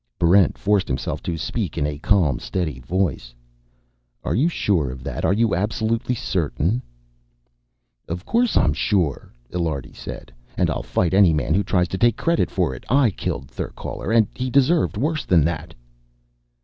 [0.17, 3.35] Barrent forced himself to speak in a calm, steady voice.
[4.23, 5.23] "Are you sure of that?
[5.23, 6.81] Are you absolutely certain?"
[8.07, 10.33] "Of course I'm sure," Illiardi said.
[10.57, 12.83] "And I'll fight any man who tries to take credit for it.
[12.89, 15.75] I killed Therkaler, and he deserved worse than that."